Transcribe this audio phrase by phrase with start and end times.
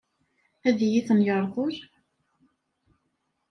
[0.67, 1.75] Ad iyi-ten-yeṛḍel?